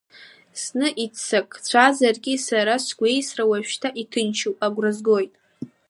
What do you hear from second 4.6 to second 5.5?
агәра згоит.